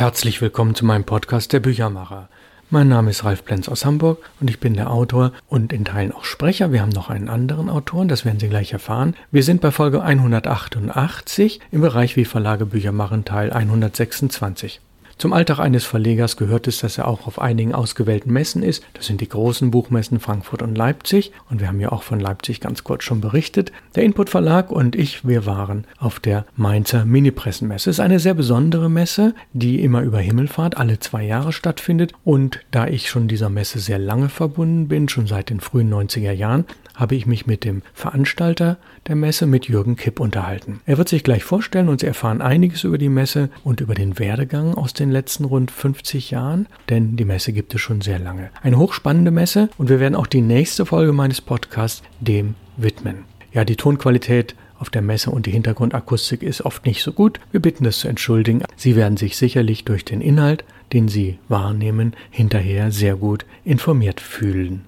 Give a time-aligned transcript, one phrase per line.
[0.00, 2.30] Herzlich willkommen zu meinem Podcast Der Büchermacher.
[2.70, 6.12] Mein Name ist Ralf Plenz aus Hamburg und ich bin der Autor und in Teilen
[6.12, 6.72] auch Sprecher.
[6.72, 9.14] Wir haben noch einen anderen Autoren, das werden Sie gleich erfahren.
[9.30, 14.80] Wir sind bei Folge 188 im Bereich Wie Verlage Bücher machen, Teil 126.
[15.20, 18.82] Zum Alltag eines Verlegers gehört es, dass er auch auf einigen ausgewählten Messen ist.
[18.94, 21.32] Das sind die großen Buchmessen Frankfurt und Leipzig.
[21.50, 23.70] Und wir haben ja auch von Leipzig ganz kurz schon berichtet.
[23.96, 27.90] Der Input Verlag und ich, wir waren auf der Mainzer Mini-Pressenmesse.
[27.90, 32.14] Es ist eine sehr besondere Messe, die immer über Himmelfahrt alle zwei Jahre stattfindet.
[32.24, 36.32] Und da ich schon dieser Messe sehr lange verbunden bin, schon seit den frühen 90er
[36.32, 36.64] Jahren,
[37.00, 40.80] habe ich mich mit dem Veranstalter der Messe, mit Jürgen Kipp, unterhalten.
[40.84, 44.18] Er wird sich gleich vorstellen und Sie erfahren einiges über die Messe und über den
[44.18, 48.50] Werdegang aus den letzten rund 50 Jahren, denn die Messe gibt es schon sehr lange.
[48.62, 53.24] Eine hochspannende Messe und wir werden auch die nächste Folge meines Podcasts dem widmen.
[53.52, 57.38] Ja, die Tonqualität auf der Messe und die Hintergrundakustik ist oft nicht so gut.
[57.52, 58.62] Wir bitten das zu entschuldigen.
[58.76, 64.82] Sie werden sich sicherlich durch den Inhalt, den Sie wahrnehmen, hinterher sehr gut informiert fühlen.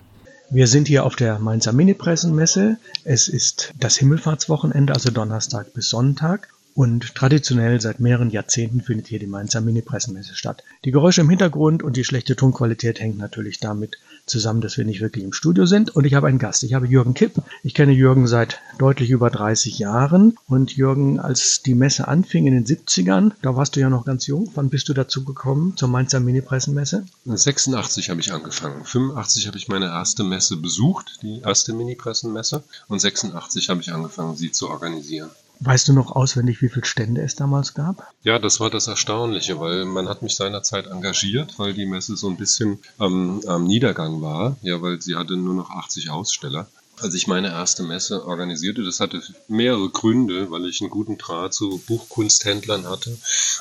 [0.51, 2.79] Wir sind hier auf der Mainzer Mini-Pressenmesse.
[3.05, 6.49] Es ist das Himmelfahrtswochenende, also Donnerstag bis Sonntag.
[6.75, 10.63] Und traditionell seit mehreren Jahrzehnten findet hier die Mainzer Mini-Pressenmesse statt.
[10.85, 15.01] Die Geräusche im Hintergrund und die schlechte Tonqualität hängen natürlich damit zusammen, dass wir nicht
[15.01, 15.95] wirklich im Studio sind.
[15.95, 16.63] Und ich habe einen Gast.
[16.63, 17.35] Ich habe Jürgen Kipp.
[17.63, 20.39] Ich kenne Jürgen seit deutlich über 30 Jahren.
[20.47, 24.27] Und Jürgen, als die Messe anfing in den 70ern, da warst du ja noch ganz
[24.27, 24.51] jung.
[24.55, 27.05] Wann bist du dazu gekommen zur Mainzer Mini-Pressenmesse?
[27.27, 28.85] 86 habe ich angefangen.
[28.85, 32.63] 85 habe ich meine erste Messe besucht, die erste Mini-Pressenmesse.
[32.89, 35.31] Und 86 habe ich angefangen, sie zu organisieren.
[35.65, 38.13] Weißt du noch auswendig, wie viele Stände es damals gab?
[38.25, 42.29] Ja, das war das Erstaunliche, weil man hat mich seinerzeit engagiert, weil die Messe so
[42.29, 44.57] ein bisschen am, am Niedergang war.
[44.63, 46.67] Ja, weil sie hatte nur noch 80 Aussteller
[47.01, 48.85] als ich meine erste Messe organisierte.
[48.85, 53.17] Das hatte mehrere Gründe, weil ich einen guten Draht zu Buchkunsthändlern hatte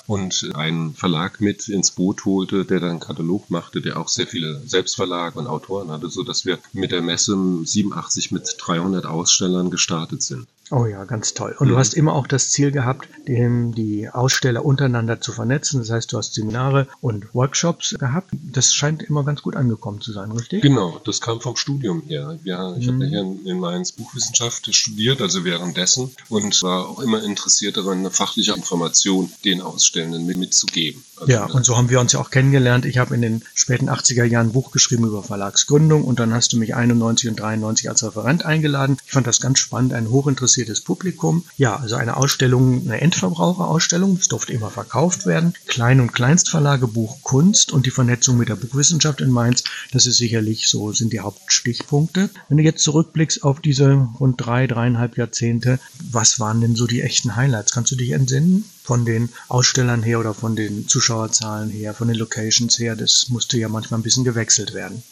[0.05, 4.27] und einen Verlag mit ins Boot holte, der dann einen Katalog machte, der auch sehr
[4.27, 9.71] viele Selbstverlage und Autoren hatte, so dass wir mit der Messe 87 mit 300 Ausstellern
[9.71, 10.47] gestartet sind.
[10.71, 11.53] Oh ja, ganz toll.
[11.59, 11.71] Und mhm.
[11.73, 15.79] du hast immer auch das Ziel gehabt, den, die Aussteller untereinander zu vernetzen.
[15.79, 18.33] Das heißt, du hast Seminare und Workshops gehabt.
[18.41, 20.61] Das scheint immer ganz gut angekommen zu sein, richtig?
[20.61, 22.39] Genau, das kam vom Studium her.
[22.45, 22.93] Ja, ich mhm.
[22.93, 27.99] habe hier in, in Mainz Buchwissenschaft studiert, also währenddessen, und war auch immer interessiert daran,
[27.99, 31.03] eine fachliche Information den Ausstellenden mit, mitzugeben.
[31.17, 32.85] Also ja, und so haben wir uns ja auch kennengelernt.
[32.85, 36.53] Ich habe in den späten 80er Jahren ein Buch geschrieben über Verlagsgründung und dann hast
[36.53, 38.97] du mich 91 und 93 als Referent eingeladen.
[39.05, 41.43] Ich fand das ganz spannend, ein hochinteressiertes interessiertes Publikum.
[41.57, 45.53] Ja, also eine Ausstellung, eine Endverbraucherausstellung, es durfte immer verkauft werden.
[45.67, 50.17] Klein- und Kleinstverlage, Buch, Kunst und die Vernetzung mit der Buchwissenschaft in Mainz, das ist
[50.17, 52.29] sicherlich so, sind die Hauptstichpunkte.
[52.47, 55.79] Wenn du jetzt zurückblickst auf diese rund drei, dreieinhalb Jahrzehnte,
[56.11, 57.71] was waren denn so die echten Highlights?
[57.71, 58.65] Kannst du dich entsinnen?
[58.83, 63.57] Von den Ausstellern her oder von den Zuschauerzahlen her, von den Locations her, das musste
[63.57, 65.03] ja manchmal ein bisschen gewechselt werden.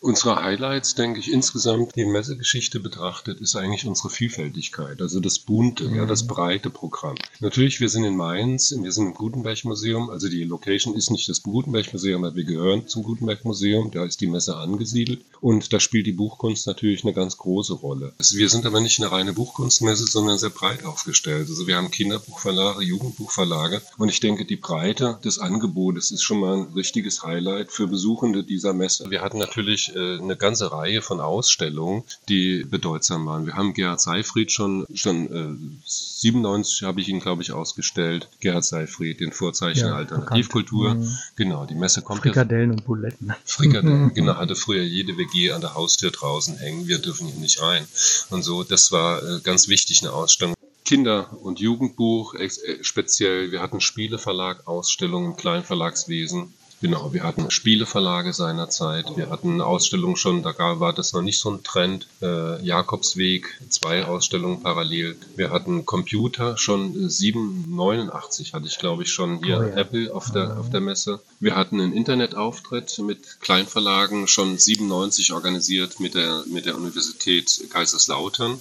[0.00, 5.88] Unsere Highlights, denke ich, insgesamt die Messegeschichte betrachtet, ist eigentlich unsere Vielfältigkeit, also das bunte,
[5.88, 5.96] mhm.
[5.96, 7.16] ja, das breite Programm.
[7.40, 11.42] Natürlich, wir sind in Mainz, wir sind im Gutenberg-Museum, also die Location ist nicht das
[11.42, 16.12] Gutenberg-Museum, aber wir gehören zum Gutenberg-Museum, da ist die Messe angesiedelt und da spielt die
[16.12, 18.12] Buchkunst natürlich eine ganz große Rolle.
[18.18, 21.48] Also wir sind aber nicht eine reine Buchkunstmesse, sondern sehr breit aufgestellt.
[21.48, 26.56] Also wir haben Kinderbuchverlage, Jugendbuchverlage und ich denke, die Breite des Angebotes ist schon mal
[26.56, 29.10] ein richtiges Highlight für Besuchende dieser Messe.
[29.10, 33.46] Wir hatten natürlich äh, eine ganze Reihe von Ausstellungen, die bedeutsam waren.
[33.46, 38.28] Wir haben Gerhard Seifried schon, schon äh, 97 habe ich ihn, glaube ich, ausgestellt.
[38.40, 40.94] Gerhard Seifried, den Vorzeichen ja, Alternativkultur.
[40.94, 41.18] Mhm.
[41.36, 43.32] Genau, die Messe kommt Frikadellen und Buletten.
[43.44, 46.88] Frikadellen, genau, hatte früher jede WG an der Haustür draußen hängen.
[46.88, 47.86] Wir dürfen hier nicht rein.
[48.30, 50.54] Und so, das war äh, ganz wichtig, eine Ausstellung.
[50.84, 52.48] Kinder- und Jugendbuch, äh,
[52.82, 53.52] speziell.
[53.52, 56.54] Wir hatten Spieleverlag, Ausstellungen, Kleinverlagswesen.
[56.80, 61.50] Genau, wir hatten Spieleverlage seinerzeit, wir hatten Ausstellungen schon, da war das noch nicht so
[61.50, 62.06] ein Trend.
[62.22, 65.16] Äh, Jakobsweg, zwei Ausstellungen parallel.
[65.34, 69.76] Wir hatten Computer schon 789 hatte ich glaube ich schon hier oh ja.
[69.76, 71.20] Apple auf der auf der Messe.
[71.40, 78.60] Wir hatten einen Internetauftritt mit Kleinverlagen schon 97 organisiert mit der mit der Universität Kaiserslautern.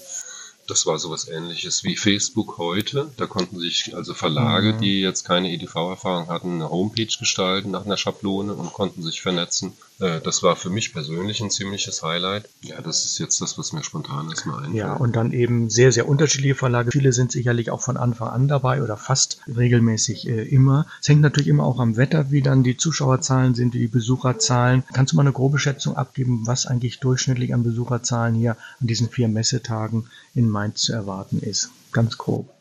[0.67, 3.09] Das war sowas ähnliches wie Facebook heute.
[3.15, 4.81] Da konnten sich also Verlage, mhm.
[4.81, 9.73] die jetzt keine EDV-Erfahrung hatten, eine Homepage gestalten nach einer Schablone und konnten sich vernetzen.
[9.99, 12.49] Äh, das war für mich persönlich ein ziemliches Highlight.
[12.61, 14.75] Ja, das ist jetzt das, was mir spontan erstmal einfällt.
[14.75, 16.91] Ja, und dann eben sehr, sehr unterschiedliche Verlage.
[16.91, 20.85] Viele sind sicherlich auch von Anfang an dabei oder fast regelmäßig äh, immer.
[21.01, 24.83] Es hängt natürlich immer auch am Wetter, wie dann die Zuschauerzahlen sind, die Besucherzahlen.
[24.93, 29.09] Kannst du mal eine grobe Schätzung abgeben, was eigentlich durchschnittlich an Besucherzahlen hier an diesen
[29.09, 31.69] vier Messetagen in Mainz zu erwarten ist?
[31.91, 32.56] Ganz grob.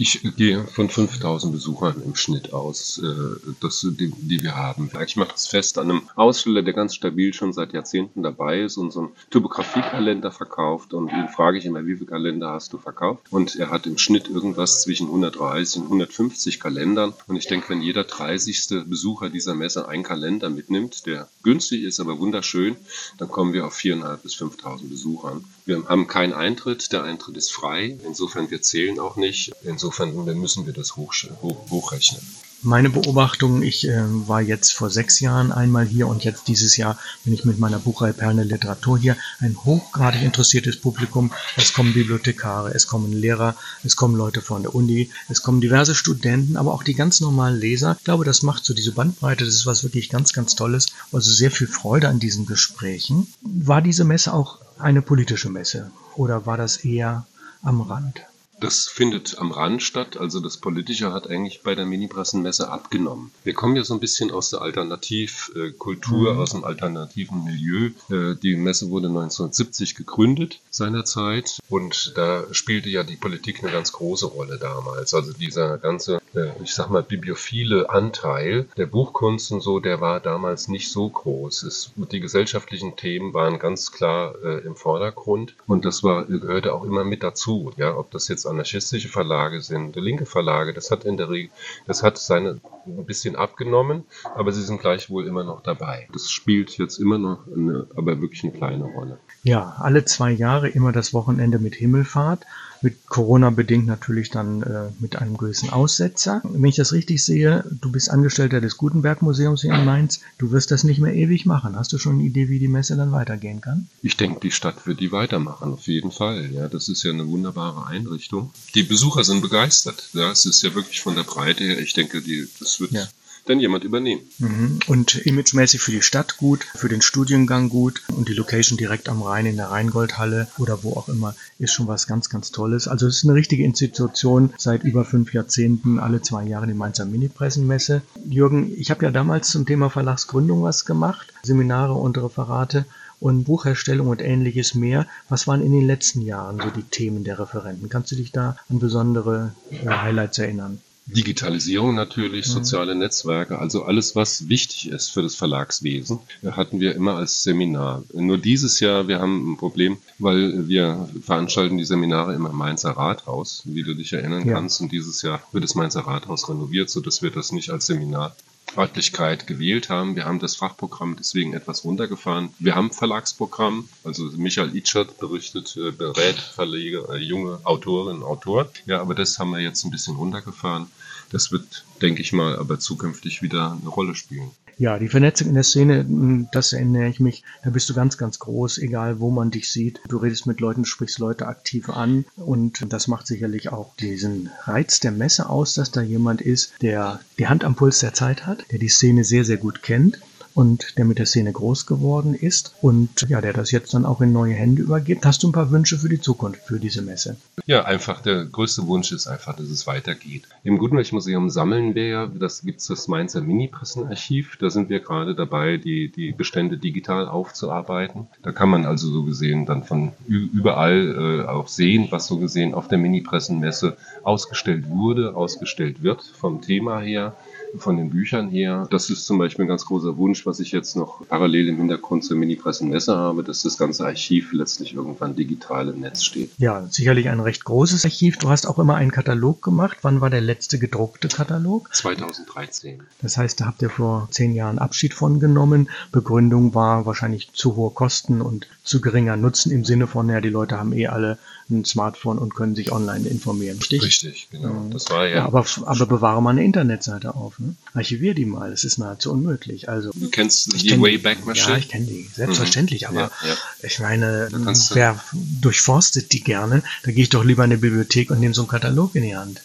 [0.00, 4.92] Ich gehe von 5000 Besuchern im Schnitt aus, äh, das, die, die wir haben.
[5.04, 8.76] Ich mache das fest an einem Aussteller, der ganz stabil schon seit Jahrzehnten dabei ist
[8.76, 10.94] und so einen Typografiekalender verkauft.
[10.94, 13.24] Und ihn frage ich immer, wie viele Kalender hast du verkauft?
[13.30, 17.12] Und er hat im Schnitt irgendwas zwischen 130 und 150 Kalendern.
[17.26, 18.84] Und ich denke, wenn jeder 30.
[18.86, 22.76] Besucher dieser Messe einen Kalender mitnimmt, der günstig ist, aber wunderschön,
[23.18, 25.44] dann kommen wir auf 4.500 bis 5.000 Besuchern.
[25.66, 27.98] Wir haben keinen Eintritt, der Eintritt ist frei.
[28.06, 29.52] Insofern, wir zählen auch nicht.
[29.64, 29.87] Insofern
[30.34, 32.20] müssen wir das hoch, hoch, hochrechnen.
[32.62, 36.98] Meine Beobachtung, ich äh, war jetzt vor sechs Jahren einmal hier und jetzt dieses Jahr
[37.22, 39.16] bin ich mit meiner Buchreihe Perlen Literatur hier.
[39.38, 41.30] Ein hochgradig interessiertes Publikum.
[41.56, 43.54] Es kommen Bibliothekare, es kommen Lehrer,
[43.84, 47.60] es kommen Leute von der Uni, es kommen diverse Studenten, aber auch die ganz normalen
[47.60, 47.94] Leser.
[47.96, 50.86] Ich glaube, das macht so diese Bandbreite, das ist was wirklich ganz, ganz Tolles.
[51.12, 53.28] Also sehr viel Freude an diesen Gesprächen.
[53.42, 57.24] War diese Messe auch eine politische Messe oder war das eher
[57.62, 58.22] am Rand?
[58.60, 63.30] Das findet am Rand statt, also das Politische hat eigentlich bei der Mini-Pressenmesse abgenommen.
[63.44, 66.40] Wir kommen ja so ein bisschen aus der Alternativkultur, mhm.
[66.40, 67.90] aus dem alternativen Milieu.
[68.10, 73.92] Äh, die Messe wurde 1970 gegründet seinerzeit und da spielte ja die Politik eine ganz
[73.92, 75.14] große Rolle damals.
[75.14, 76.20] Also dieser ganze,
[76.62, 81.62] ich sag mal, bibliophile Anteil der Buchkunst und so, der war damals nicht so groß.
[81.62, 86.84] Es, die gesellschaftlichen Themen waren ganz klar äh, im Vordergrund und das war, gehörte auch
[86.84, 87.72] immer mit dazu.
[87.76, 91.50] Ja, ob das jetzt anarchistische Verlage sind, linke Verlage, das hat in der Regel,
[91.86, 94.04] das hat seine ein bisschen abgenommen,
[94.34, 96.08] aber sie sind gleichwohl immer noch dabei.
[96.12, 99.18] Das spielt jetzt immer noch eine, aber wirklich eine kleine Rolle.
[99.42, 102.46] Ja, alle zwei Jahre immer das Wochenende mit Himmelfahrt
[102.82, 106.42] mit Corona bedingt natürlich dann äh, mit einem gewissen Aussetzer.
[106.44, 110.20] Wenn ich das richtig sehe, du bist Angestellter des Gutenberg Museums hier in Mainz.
[110.38, 111.76] Du wirst das nicht mehr ewig machen.
[111.76, 113.88] Hast du schon eine Idee, wie die Messe dann weitergehen kann?
[114.02, 116.50] Ich denke, die Stadt wird die weitermachen, auf jeden Fall.
[116.52, 118.50] Ja, das ist ja eine wunderbare Einrichtung.
[118.74, 120.10] Die Besucher sind begeistert.
[120.12, 121.78] Ja, es ist ja wirklich von der Breite her.
[121.78, 123.08] Ich denke, die, das wird ja
[123.48, 124.22] dann jemand übernehmen.
[124.38, 124.78] Mhm.
[124.86, 129.22] Und imagemäßig für die Stadt gut, für den Studiengang gut und die Location direkt am
[129.22, 132.88] Rhein in der Rheingoldhalle oder wo auch immer ist schon was ganz, ganz Tolles.
[132.88, 137.04] Also es ist eine richtige Institution seit über fünf Jahrzehnten, alle zwei Jahre die Mainzer
[137.04, 138.02] Mini-Pressenmesse.
[138.28, 142.84] Jürgen, ich habe ja damals zum Thema Verlagsgründung was gemacht, Seminare und Referate
[143.20, 145.06] und Buchherstellung und ähnliches mehr.
[145.28, 147.88] Was waren in den letzten Jahren so die Themen der Referenten?
[147.88, 150.80] Kannst du dich da an besondere äh, Highlights erinnern?
[151.14, 152.52] Digitalisierung natürlich, mhm.
[152.52, 156.18] soziale Netzwerke, also alles, was wichtig ist für das Verlagswesen,
[156.50, 158.04] hatten wir immer als Seminar.
[158.12, 162.90] Nur dieses Jahr, wir haben ein Problem, weil wir veranstalten die Seminare immer im Mainzer
[162.90, 164.54] Rathaus, wie du dich erinnern ja.
[164.54, 164.80] kannst.
[164.80, 168.36] Und dieses Jahr wird das Mainzer Rathaus renoviert, sodass wir das nicht als Seminar
[168.76, 170.16] Örtlichkeit gewählt haben.
[170.16, 172.50] Wir haben das Fachprogramm deswegen etwas runtergefahren.
[172.58, 178.68] Wir haben Verlagsprogramm, also Michael Itschert berichtet, äh, berät Verleger, äh, junge Autorinnen und Autoren.
[178.86, 180.86] Ja, aber das haben wir jetzt ein bisschen runtergefahren.
[181.30, 184.50] Das wird, denke ich mal, aber zukünftig wieder eine Rolle spielen.
[184.78, 188.16] Ja, die Vernetzung in der Szene, hm, das erinnere ich mich, da bist du ganz,
[188.16, 190.00] ganz groß, egal wo man dich sieht.
[190.06, 192.24] Du redest mit Leuten, sprichst Leute aktiv an.
[192.36, 197.18] Und das macht sicherlich auch diesen Reiz der Messe aus, dass da jemand ist, der
[197.40, 200.20] die Hand am Puls der Zeit hat, der die Szene sehr, sehr gut kennt
[200.58, 204.20] und der mit der Szene groß geworden ist und ja, der das jetzt dann auch
[204.20, 205.24] in neue Hände übergibt.
[205.24, 207.36] Hast du ein paar Wünsche für die Zukunft, für diese Messe?
[207.66, 210.48] Ja, einfach der größte Wunsch ist einfach, dass es weitergeht.
[210.64, 214.56] Im Gutenberg Museum sammeln wir ja, das gibt es das Mainzer Mini-Pressenarchiv.
[214.58, 218.26] Da sind wir gerade dabei, die, die Bestände digital aufzuarbeiten.
[218.42, 222.74] Da kann man also so gesehen dann von überall äh, auch sehen, was so gesehen
[222.74, 227.36] auf der Mini-Pressenmesse ausgestellt wurde, ausgestellt wird vom Thema her
[227.76, 228.86] von den Büchern her.
[228.90, 232.24] Das ist zum Beispiel ein ganz großer Wunsch, was ich jetzt noch parallel im Hintergrund
[232.24, 236.50] zur Mini-Pressenmesse habe, dass das ganze Archiv letztlich irgendwann digital im Netz steht.
[236.58, 238.38] Ja, sicherlich ein recht großes Archiv.
[238.38, 239.98] Du hast auch immer einen Katalog gemacht.
[240.02, 241.94] Wann war der letzte gedruckte Katalog?
[241.94, 243.02] 2013.
[243.20, 245.88] Das heißt, da habt ihr vor zehn Jahren Abschied von genommen.
[246.12, 250.48] Begründung war wahrscheinlich zu hohe Kosten und zu geringer Nutzen im Sinne von, ja, die
[250.48, 251.38] Leute haben eh alle
[251.70, 253.78] ein Smartphone und können sich online informieren.
[253.78, 254.72] Richtig, Richtig genau.
[254.72, 254.90] Mhm.
[254.90, 255.36] Das war ja.
[255.36, 257.57] ja aber, aber bewahre mal eine Internetseite auf.
[257.58, 257.74] Ne?
[257.94, 258.70] Archivier die mal.
[258.70, 259.88] Das ist nahezu unmöglich.
[259.88, 261.70] Also, du kennst die kenn, Wayback Machine?
[261.70, 262.28] Ja, ich kenne die.
[262.34, 263.02] Selbstverständlich.
[263.02, 263.08] Mhm.
[263.08, 263.56] Aber ja, ja.
[263.82, 264.48] ich meine,
[264.94, 265.22] wer
[265.60, 266.82] durchforstet die gerne?
[267.02, 269.36] Da gehe ich doch lieber in eine Bibliothek und nehme so einen Katalog in die
[269.36, 269.60] Hand.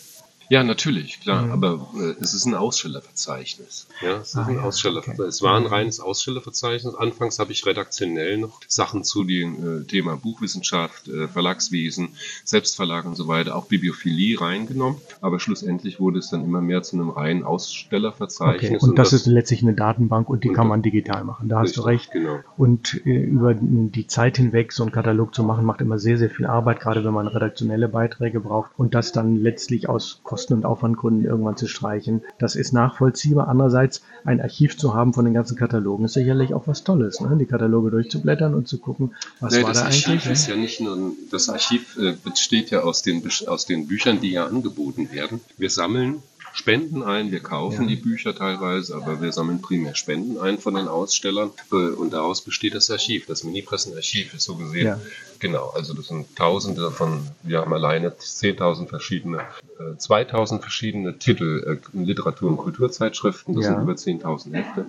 [0.54, 1.48] Ja, natürlich, klar.
[1.48, 1.52] Mhm.
[1.52, 3.88] Aber äh, es ist ein Ausstellerverzeichnis.
[4.04, 5.20] Ja, es ist ah, ein ja, Ausstellerverzeichnis.
[5.20, 5.30] Okay.
[5.30, 6.94] Es war ein reines Ausstellerverzeichnis.
[6.94, 12.10] Anfangs habe ich redaktionell noch Sachen zu dem äh, Thema Buchwissenschaft, äh, Verlagswesen,
[12.44, 15.02] Selbstverlag und so weiter, auch Bibliophilie reingenommen.
[15.22, 18.74] Aber schlussendlich wurde es dann immer mehr zu einem reinen Ausstellerverzeichnis.
[18.74, 18.80] Okay.
[18.80, 21.50] Und, und das, das, ist letztlich eine Datenbank und die kann man digital machen.
[21.50, 22.12] Da hast du recht.
[22.12, 22.42] Genau.
[22.58, 26.30] Und äh, über die Zeit hinweg so einen Katalog zu machen, macht immer sehr, sehr
[26.30, 30.66] viel Arbeit, gerade wenn man redaktionelle Beiträge braucht und das dann letztlich aus Kosten- und
[30.66, 32.22] Aufwandgründen irgendwann zu streichen.
[32.40, 33.48] Das ist nachvollziehbar.
[33.48, 37.38] Andererseits ein Archiv zu haben von den ganzen Katalogen ist sicherlich auch was Tolles, ne?
[37.38, 40.04] die Kataloge durchzublättern und zu gucken, was nee, war da eigentlich.
[40.04, 43.88] Das Archiv ist ja nicht nur, das Archiv äh, besteht ja aus den, aus den
[43.88, 45.40] Büchern, die ja angeboten werden.
[45.58, 46.22] Wir sammeln
[46.54, 47.88] Spenden ein, wir kaufen ja.
[47.88, 52.42] die Bücher teilweise, aber wir sammeln primär Spenden ein von den Ausstellern äh, und daraus
[52.42, 53.26] besteht das Archiv.
[53.26, 54.86] Das Mini-Pressenarchiv ist so gesehen.
[54.86, 55.00] Ja.
[55.40, 59.40] Genau, also das sind Tausende von, wir haben alleine 10.000 verschiedene,
[59.80, 63.72] äh, 2.000 verschiedene Titel, äh, Literatur- und Kulturzeitschriften, das ja.
[63.72, 64.86] sind über 10.000 Hefte.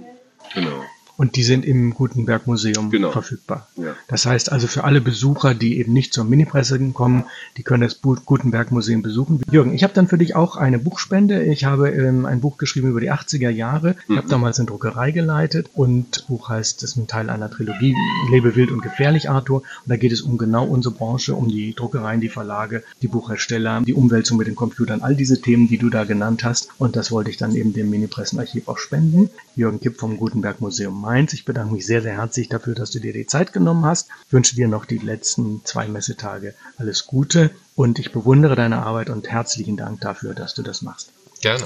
[0.53, 0.85] Genau.
[1.17, 3.13] Und die sind im Gutenberg Museum genau.
[3.13, 3.69] verfügbar.
[3.77, 3.95] Ja.
[4.09, 7.25] Das heißt also für alle Besucher, die eben nicht zur Minipresse kommen,
[7.57, 9.41] die können das Gutenberg Museum besuchen.
[9.51, 11.45] Jürgen, ich habe dann für dich auch eine Buchspende.
[11.45, 13.97] Ich habe ähm, ein Buch geschrieben über die 80er Jahre.
[14.03, 14.17] Ich mhm.
[14.17, 17.95] habe damals eine Druckerei geleitet und das Buch heißt, das ist ein Teil einer Trilogie,
[18.31, 19.59] Lebe wild und gefährlich, Arthur.
[19.59, 23.83] Und da geht es um genau unsere Branche, um die Druckereien, die Verlage, die Buchhersteller,
[23.83, 26.71] die Umwälzung mit den Computern, all diese Themen, die du da genannt hast.
[26.79, 29.31] Und das wollte ich dann eben dem Minipressenarchiv auch spenden.
[29.57, 31.33] Jürgen Kipp vom Gutenberg Museum Mainz.
[31.33, 34.09] Ich bedanke mich sehr, sehr herzlich dafür, dass du dir die Zeit genommen hast.
[34.27, 39.11] Ich wünsche dir noch die letzten zwei Messetage alles Gute und ich bewundere deine Arbeit
[39.11, 41.13] und herzlichen Dank dafür, dass du das machst.
[41.41, 41.65] Gerne.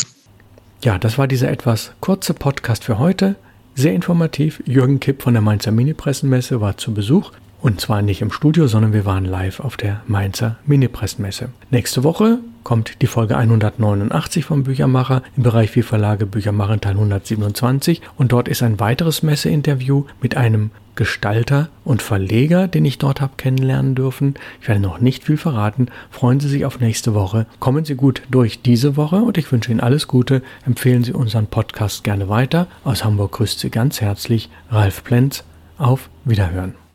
[0.83, 3.37] Ja, das war dieser etwas kurze Podcast für heute.
[3.75, 4.63] Sehr informativ.
[4.65, 7.33] Jürgen Kipp von der Mainzer Mini-Pressenmesse war zu Besuch.
[7.61, 11.49] Und zwar nicht im Studio, sondern wir waren live auf der Mainzer Mini-Pressenmesse.
[11.71, 18.01] Nächste Woche kommt die Folge 189 vom Büchermacher im Bereich Vier Verlage Büchermacher Teil 127
[18.17, 23.35] und dort ist ein weiteres Messeinterview mit einem Gestalter und Verleger, den ich dort habe
[23.37, 24.35] kennenlernen dürfen.
[24.61, 25.87] Ich werde noch nicht viel verraten.
[26.11, 27.47] Freuen Sie sich auf nächste Woche.
[27.61, 30.43] Kommen Sie gut durch diese Woche und ich wünsche Ihnen alles Gute.
[30.67, 32.67] Empfehlen Sie unseren Podcast gerne weiter.
[32.85, 35.45] Aus Hamburg grüßt Sie ganz herzlich Ralf Plenz.
[35.79, 36.88] Auf Wiederhören.